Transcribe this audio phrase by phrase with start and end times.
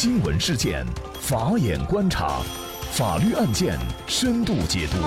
[0.00, 0.86] 新闻事件，
[1.20, 2.40] 法眼观察，
[2.92, 3.76] 法律案件
[4.06, 4.98] 深度解读，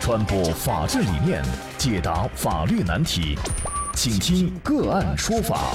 [0.00, 1.44] 传播法治理念，
[1.76, 3.36] 解答法律难题，
[3.94, 5.74] 请听个案说法。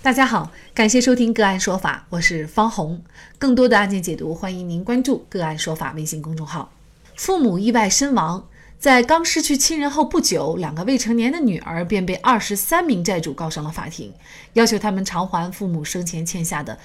[0.00, 2.98] 大家好，感谢收听个案说法，我是方红。
[3.38, 6.72] 更多的案件解读，欢迎您关注个案说法微信公众号。
[7.14, 8.42] 父母意外身亡。
[8.82, 14.12] 在刚失去亲人后不久，两个未成年的女儿便被二十三名债主告上了法庭，
[14.54, 16.76] 要求他们偿还父母生前欠下的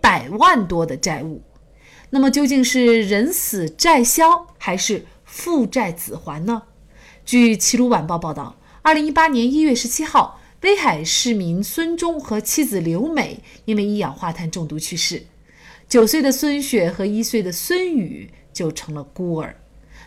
[0.00, 1.40] 百万多的债务。
[2.10, 6.60] 那么，究竟是人死债消，还是父债子还呢？
[7.24, 15.24] 据《齐鲁晚报》报道，二零一八年一月十七号，威海市民孙忠和妻子刘美因为一氧化碳中毒去世，
[15.88, 19.54] 九岁的孙雪和一岁的孙宇就成了孤儿。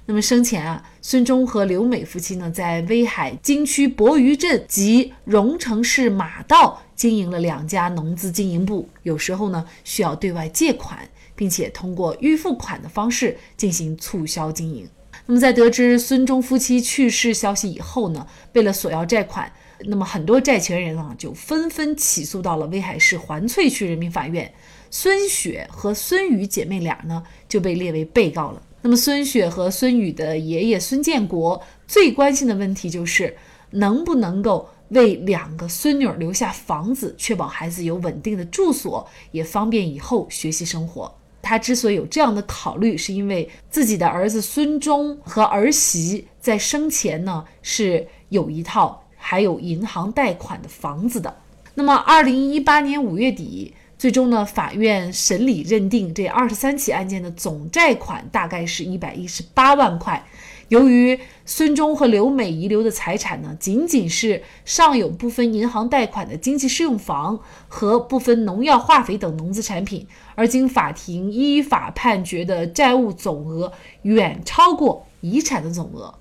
[0.09, 14.87] 那么生前啊，孙忠和刘美夫妻呢，在威海金区博鱼镇及荣城市马道经营了两家农资经营部，有时候呢需要对外借款，并且通过预付款的方式进行促销经营。
[15.25, 19.51] 那么在得知孙忠夫妻去世消息以后呢，为了索要债款，
[19.87, 24.53] 那么很多债权人啊就纷纷起诉到了威海市环翠区人民法院，
[24.89, 28.61] 孙雪和孙宇姐妹俩呢就被列为被告了。
[28.81, 33.35] 那么，孙雪和孙宇的爷爷孙建国最关心的问题就是，
[33.71, 41.13] 能不能够为两个孙女留下房子，确保孩子有稳定的住所，也方便以后学习生活。
[41.41, 51.35] 他之所以有这样的考虑，是因为自己的儿子孙忠和儿媳在生前呢是有一套还有银行贷款的房子的。
[51.73, 53.73] 那么，二零一八年五月底。
[53.97, 60.23] 最终呢，法院审理认定这二十三起案件的总债款大概是一百一十八万块。
[60.67, 70.05] 由于孙忠和刘美遗留的财产呢，仅仅是尚有部分银行贷款的经济适用房和部分农药、化肥等农资产品，
[70.35, 73.71] 而经法庭依法判决的债务总额
[74.03, 76.13] 远超过遗产的总额，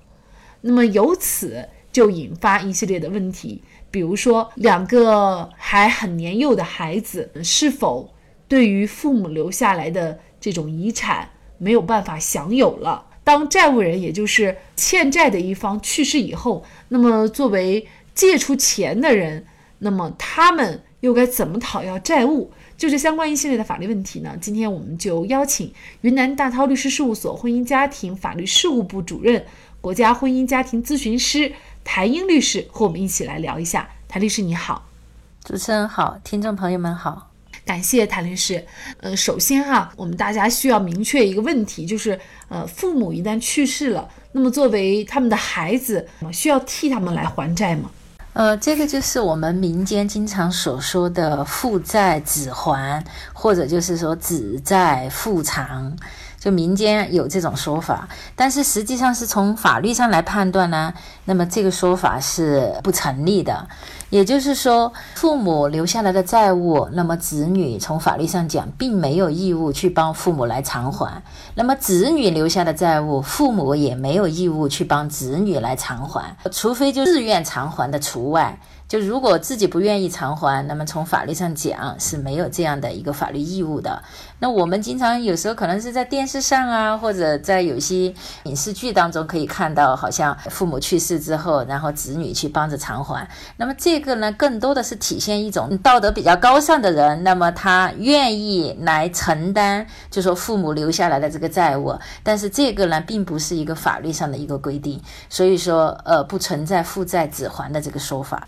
[0.61, 3.61] 那么由此就引发一系列的问题。
[3.89, 8.13] 比如说，两个还很年幼的孩子是否
[8.47, 13.05] 对于父母留下来的这种遗产没有办法享有了？
[13.23, 19.45] 当债务人，也就是欠债的一方去世以后，那么作为借出钱的人，
[19.79, 22.51] 那么他们又该怎么讨要债务？
[22.77, 24.37] 就这相关一系列的法律问题呢？
[24.39, 29.43] 今天我们就邀请云南大韬律师事务所婚姻家庭法律事务部主任、
[29.81, 31.51] 国家婚姻家庭咨询师。
[31.87, 33.87] 谭英律师和我们一起来聊一下。
[34.09, 34.85] 谭律师你好，
[35.41, 37.31] 主持人好，听众朋友们好，
[37.63, 38.67] 感谢谭律师。
[38.99, 47.89] 呃，首先哈，我们大家需要明确一个问题，就是呃，父母一旦去世了，那么作为他们的孩子，需要替他们来还债吗？
[48.33, 55.97] 呃，这个就是我们民间经常所说的父债子还，或者就是说子债父偿。
[56.47, 60.93] 就民间有这种说法，但是实际上是从法律上来判断呢，
[61.25, 63.67] 那么这个说法是不成立的。
[64.09, 71.21] 也就是说，父母留下来的债务，那么子女从法律上讲并没有义务去帮父母来偿还；
[71.55, 78.57] 那么子女留下的债务，父母也没有义务去帮子女来偿还，除非就自愿偿还的除外。
[78.87, 84.01] 就如果自己不愿意偿还，那么从法律上讲是没有这样的一个法律义务的。
[84.39, 93.27] 那我们经常有时候可能是在电视上啊，或者在有些影视剧当中可以看到，好像父母去世之后，然后子女去帮着偿还。
[93.57, 101.93] 那么这个呢，更多的是体现一种道德比较高尚的人，那么他愿意来承担，就说父母留下来的这个债务。
[102.23, 108.47] 但是这个呢，并不是一个法律上的一个规定，所以说呃，不存在父债子还的这个说法。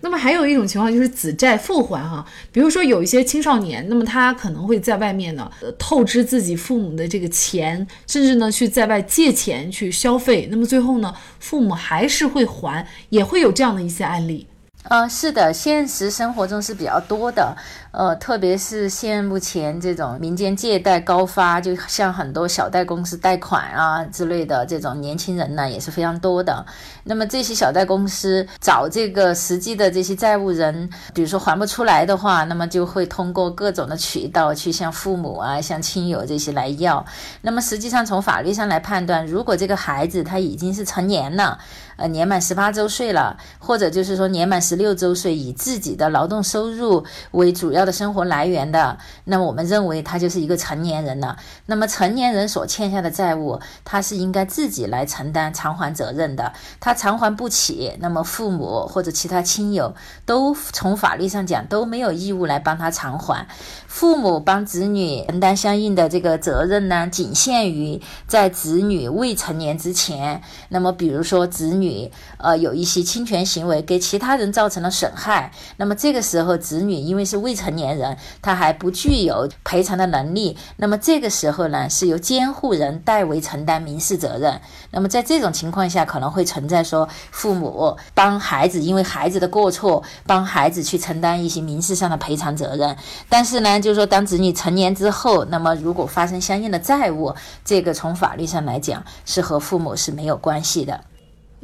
[0.00, 14.46] 那么还有一种情况就是子债父还哈，比如说有一些青少年，那么他可能会在外面呢，呃，透支自己父母的这个钱，甚至呢去在外借钱去消费，那么最后呢，父母还是会还，也会有这样的一些案例。
[14.88, 17.56] 呃，是的，现实生活中是比较多的，
[17.96, 26.66] 呃，特别是现目前这种民间借贷高发，就像很多小贷公司贷款啊之类的这种年轻人呢，也是非常多的。
[27.04, 37.02] 那么这些小贷公司找这个实际的这些债务人，比如说还不出来的话，那么就会通过各种的渠道去向父母啊、向亲友这些来要。
[37.40, 41.58] 那么实际上从法律上来判断，如果这个孩子他已经是成年了。
[41.98, 51.38] 呃年满十八周岁了，或者就是说年满十六周岁，以自己的劳动收入为主要的生活来源的，那么我们认为他就是一个成年人了。
[51.64, 56.52] 那么成年人所欠下的债务，他是应该自己来承担偿还责任的。
[56.80, 59.94] 他偿还不起，那么父母或者其他亲友
[60.24, 63.46] 都从法律上讲都没有义务来帮他偿还。
[63.86, 70.42] 父母帮子女承担相应的这个责任呢，仅限于在子女未成年之前。
[70.70, 84.60] 那么，比如说子女呃有一些侵权行为，给其他人造成了损害，那么这个时候子女因为是未成年人，他还不具有赔偿的能力，那么这个时候呢，是由监护人代为承担民事责任。
[84.90, 92.96] 那么在这种情况下，可能会存在说父母帮孩子因为孩子的过错，帮孩子去承担一些民事上的赔偿责任，
[93.28, 93.76] 但是呢。
[93.76, 100.98] 就是说，当子女成年之后，那么如果发生相应的债务，这个从法律上来讲是和父母是没有关系的。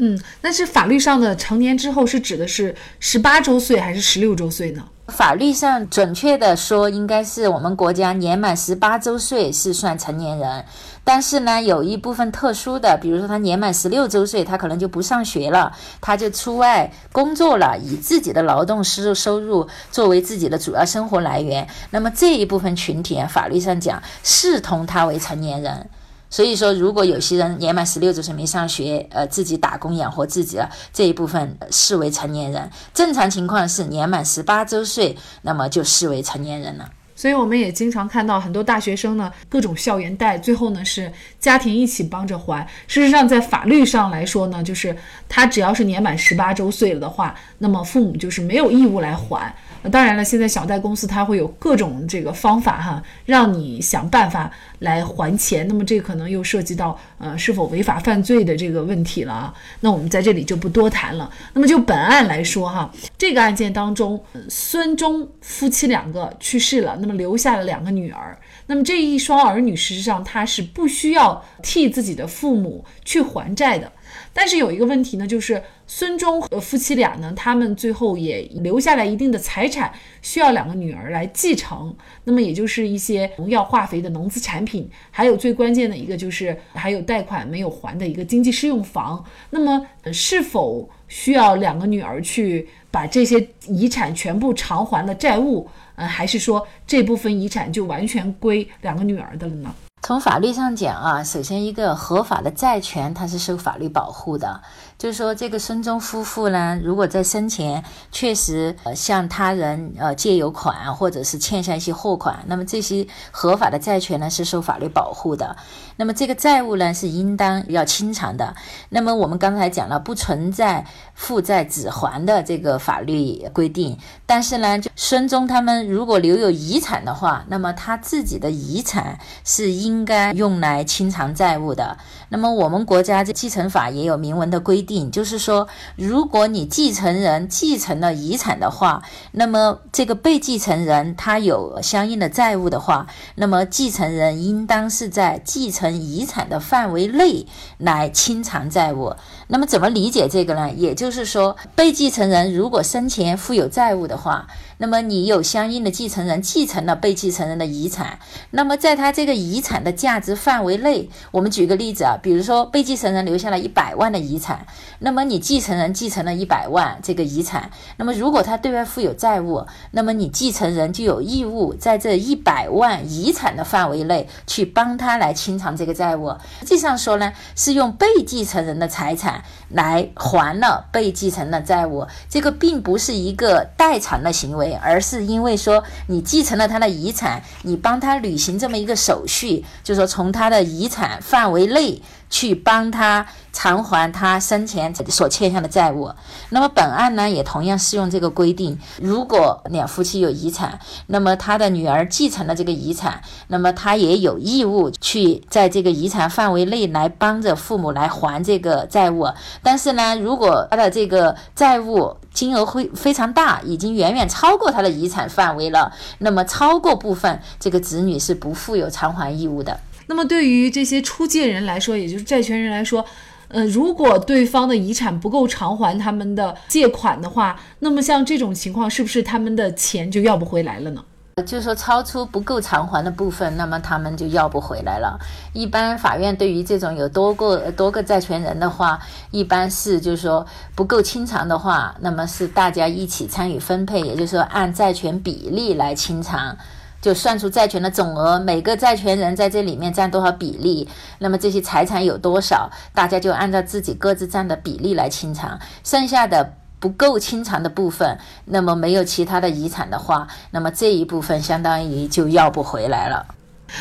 [0.04, 4.82] 嗯，那是法律上的成年之后是指的是十八周岁还是十六周岁呢？
[5.06, 10.64] 法律上准确的说，应该是我们国家年满十八周岁是算成年人。
[11.04, 21.64] 但是呢，有一部分特殊的，比如说他年满十六周岁，他可能就不上学了，他就出外工作了，以自己的劳动收入收入作为自己的主要生活来源。
[21.90, 25.88] 那么这一部分群体啊，法律上讲视同他为成年人。
[26.32, 32.70] 所以说，如果有些人年满十六周岁没上学，呃，自己打工养活自己了，这一部分视为成年人。
[32.94, 36.90] 正常情况是年满十八周岁，那么就视为成年人了。
[37.14, 42.66] 所以我们也经常看到很多大学生呢，各种校园贷，最后呢是家庭一起帮着还。
[42.88, 44.96] 事实上，在法律上来说呢，就是
[45.28, 49.54] 他只要是年满十八周岁了的话，那么父母就是没有义务来还。
[49.90, 55.66] 当然了，现在小贷公司它会有各种这个方法哈，让你想办法来还钱。
[55.66, 59.54] 那么这可能又涉及到呃是否违法犯罪的这个问题了啊。
[59.80, 61.30] 那我们在这里就不多谈了。
[61.52, 68.38] 那么就本案来说哈，这个案件当中，孙中夫妻两个去世了，那么留下了两个女儿。
[68.66, 73.90] 那么这一双儿女实际上他是不需要替自己的父母去还债的。
[74.32, 81.94] 但是有一个问题呢，就是孙中和夫妻俩呢，他们最后也留下来一定的财产，需要两个女儿来继承。
[82.24, 89.24] 那么也就是一些农药、化肥的农资产品，还有最关键的一个就是还有贷款没有还的一个经济适用房。
[89.50, 95.68] 那么是否需要两个女儿去把这些遗产全部偿还了债务？
[95.94, 99.74] 呃，还是说这部分遗产就完全归两个女儿的了呢？
[100.12, 104.60] 从法律上讲啊，首先一个合法的债权它是受法律保护的，
[104.98, 115.56] 就是说这个孙中夫妇呢，如果在生前确实呃向他人呃借有款或者是欠下一些货款，那么这些合法的债权呢是受法律保护的，
[115.96, 118.54] 那么这个债务呢是应当要清偿的。
[118.90, 130.01] 那么我们刚才讲了，不存在负债子还的这个法律规定，但是呢，就孙中他们如果留有遗产的话，那么他自己的遗产是应。
[130.02, 131.96] 应该用来清偿债务的。
[132.30, 139.00] 那么我们国家这继承法也有明文的规定，就是说，如果你继承人继承了遗产的话，
[139.30, 143.06] 那么这个被继承人他有相应的债务的话，
[143.36, 147.46] 那么继承人应当是在继承遗产的范围内
[147.78, 149.14] 来清偿债务。
[149.52, 150.72] 那么怎么理解这个呢？
[150.74, 154.46] 也就是说，被继承人如果生前负有债务的话，
[154.78, 158.18] 那么你有相应的继承人继承了被继承人的遗产，
[158.52, 164.66] 那么在他这个遗产的价值范围内，我们举个例子啊，比如说被继承人留下了一百万的遗产，
[165.00, 176.34] 那么你继承人继承了一百万这个遗产，那么如果他对外负有债务，那么你继承人就有义务在这一百万遗产的范围内去帮他来清偿这个债务。
[176.60, 184.72] 实际上说呢，是用被继承人的财产来还了被继承的债务，这个并不是一个代偿的行为。
[184.82, 193.24] 而是因为说你继承了他的遗产，你帮他履行这么一个手续，就是说从他的遗产范围内去帮他。
[193.54, 196.10] 偿还他生前所欠下的债务。
[196.48, 198.78] 那么本案呢，也同样适用这个规定。
[198.96, 209.28] 如果两夫妻有遗产，那么他的女儿继承了这个遗产，那么他也有义务去在这个遗产范围内来帮着父母来还这个债务。
[209.62, 219.78] 但是呢，如果他的这个债务金额会非常大，已经远远超过他的遗产范围了，那么超过部分，这个子女是不负有偿还义务的。
[220.06, 223.04] 那么对于这些出借人来说，也就是债权人来说，
[223.48, 231.04] 呃，如果对方的遗产不够偿还他们的借款的话，那么像这种情况，是不是他们的钱就要不回来了呢？
[231.46, 235.18] 就是说超出不够偿还的部分，那么他们就要不回来了。
[235.54, 246.54] 一般法院对于这种有多个多个债权人的话，一般是就是说不够清偿的话，那么是大家一起参与分配，也就是说按债权比例来清偿，
[247.02, 256.54] 就算出债权的总额，每个债权人在这里面占多少比例，那么这些财产有多少，大家就按照自己各自占的比例来清偿，剩下的。
[256.82, 263.24] 不够清偿的部分，那么没有其他的遗产的话，那么这一部分相当于就要不回来了。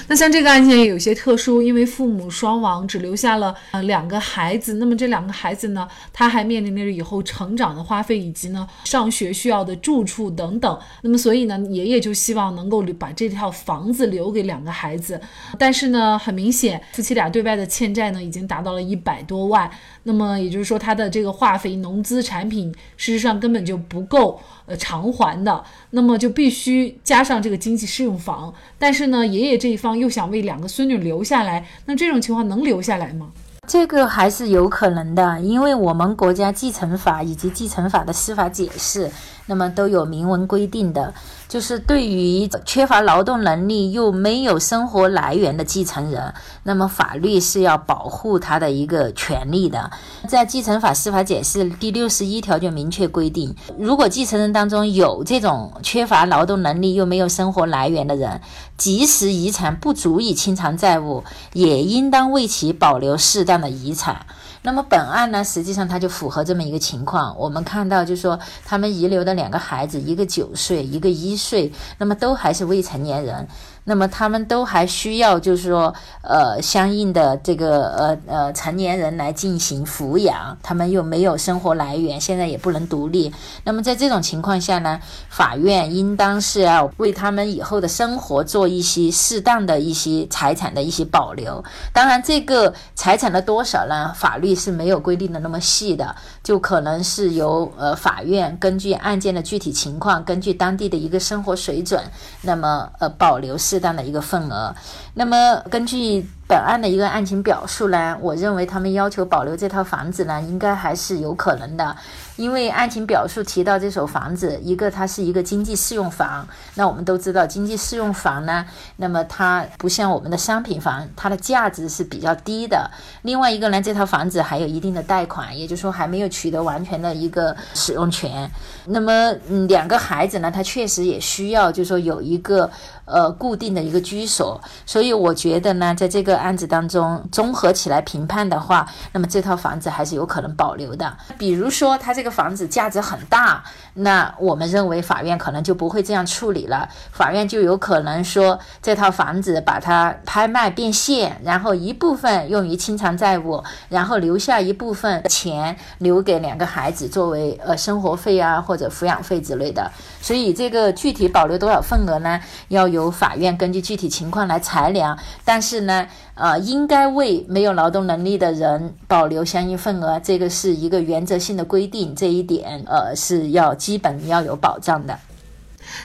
[0.08, 4.76] 那像这个案件也有些特殊，因为父母双亡，只留下了呃两个孩子。
[4.76, 10.80] 那么这两个孩子呢，他还面临着以后成长的花费，以及呢上学需要的住处等等。
[11.02, 15.20] 那么所以呢，爷爷就希望能够把这套房子留给两个孩子。
[15.58, 19.70] 但是呢，很明显，夫妻俩对外的欠债呢已经达到了一百多万。
[20.04, 24.42] 那么也就是说，他的这个化肥、农资产品，事实上根本就不够
[24.78, 25.64] 偿还的。
[25.92, 28.54] 那么就必须加上这个经济适用房。
[28.78, 33.32] 但是呢，爷爷这一方又想为两个孙女留下来，那这种情况能留下来吗？
[33.68, 39.10] 这个还是有可能的，因为我们国家继承法以及继承法的司法解释，
[39.46, 41.14] 那么都有明文规定的。
[41.48, 46.34] 就是对于缺乏劳动能力又没有生活来源的继承人，
[46.64, 49.92] 那么法律是要保护他的一个权利的。
[50.30, 58.40] 在继承法司法解释第六十一条就明确规定，如果继承人当中有这种缺乏劳动能力又没有生活来源的人，
[58.78, 64.26] 即使遗产不足以清偿债务，也应当为其保留适当的遗产。
[64.64, 67.36] 那么本案呢，实际上它就符合这么一个情况。
[67.38, 73.48] 我们看到，就是说他们遗留的两个孩子，一个九岁，一个一岁，那么都还是未成年人。
[73.84, 83.34] 那么他们都还需要，就是说，呃，相应的这个呃呃成年人来进行抚养，他们又没有生活来源，现在也不能独立。
[83.64, 91.64] 那么在这种情况下呢，法院应当是要为他们以后的生活做一些适当的一些财产的一些保留。
[91.92, 102.00] 当然，这个财产的多少呢，法律是没有规定的那么细的，就可能是由呃法院根据案件的具体情况，根据当地的一个生活水准，
[102.44, 103.58] 那么呃保留。
[103.82, 104.76] 适当的一个份额，
[105.16, 106.24] 那么根据。
[106.52, 111.96] 本案的一个案情表述呢，我认为他们要求保留这套房子呢，应该还是有可能的，
[112.36, 118.66] 因为案情表述提到这所房子，一个它是一个经济适用房，那我们都知道经济适用房呢，
[118.98, 122.92] 那么它不像我们的商品房，它的价值是比较低的。
[123.22, 128.52] 另外一个呢，这套房子还有一定的贷款，也就是说还没有取得完全的一个使用权。
[128.88, 132.70] 那么嗯两个孩子呢，他确实也需要，就是说有一个
[133.06, 136.41] 呃固定的一个居所，所以我觉得呢，在这个。
[136.42, 141.16] 案子当中综合起来评判的话，那么这套房子还是有可能保留的。
[141.38, 146.90] 比如说，他这个房子价值很大，那我们认为法院可能就不会这样处理了。
[147.12, 159.92] 法院就有可能说，这套房子把它拍卖变现，然后一部分用于清偿债务，然后留下一部分钱留给两个孩子作为呃生活费啊或者抚养费之类的。
[160.22, 162.40] 所以这个具体保留多少份额呢？
[162.70, 165.18] 要由法院根据具体情况来裁量。
[165.44, 166.08] 但是呢。
[166.34, 175.20] 呃，应该为没有劳动能力的人保留相应份额，这个是一个原则性的规定，这一点呃是要基本要有保障的。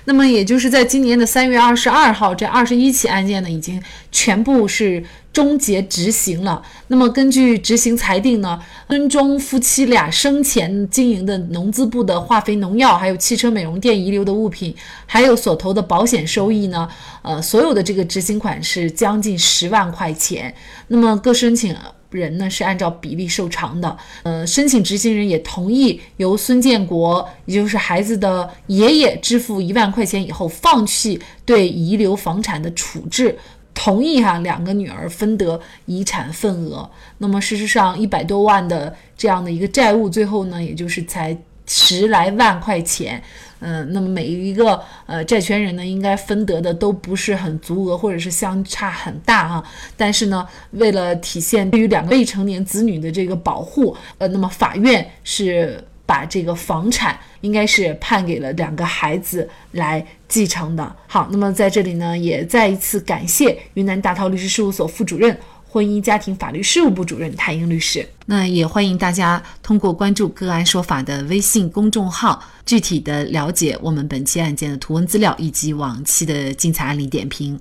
[0.04, 5.04] 那么，也就是在今年的三月二十二号，这二十一起案件呢，已经全部是。
[5.36, 6.62] 终结执行了。
[6.86, 14.74] 那么根据执行裁定呢，孙忠夫妻俩生前经营的农资部的化肥、农药，还有汽车美容店遗留的物品，
[15.04, 16.88] 还有所投的保险收益呢，
[17.20, 20.54] 呃，所有的这个执行款是将近十万块钱。
[20.88, 21.76] 那么各申请
[22.10, 23.96] 人呢是按照比例受偿的。
[24.22, 33.36] 呃，申请执行人也同意由孙建国，也就是孩子的爷爷支付一万块钱以后，放弃对遗留房产的处置。
[33.74, 36.90] 同意哈，两个女儿分得遗产份额。
[37.18, 41.36] 那么事实上，一百多万的这样的一个债务，最后呢，也就是才
[41.66, 43.22] 十来万块钱。
[43.60, 49.64] 嗯，那么每一个呃债权人呢，应该分得的都不是很足额，或者是相差很大哈。
[49.96, 55.82] 但是呢，为了体现对于两个未成年子女的这个保护，呃，那么法院是。
[56.08, 60.96] 把这个房产应该是判给了两个孩子来继承的。
[61.08, 65.36] 好，那么在这里呢，也再一次感谢云南大韬律师事务所副主任、
[65.76, 68.08] 婚姻家庭法律事务部主任谭英律师。
[68.24, 77.60] 那也欢迎大家通过关注“个案说法”的微信公众号，具体的了解我们本期案件的图文资料以及往期的精彩案例点评。